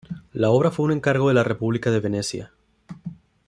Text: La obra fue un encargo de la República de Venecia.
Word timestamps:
La 0.33 0.49
obra 0.49 0.71
fue 0.71 0.85
un 0.85 0.93
encargo 0.93 1.27
de 1.27 1.35
la 1.35 1.43
República 1.43 1.91
de 1.91 1.99
Venecia. 1.99 2.51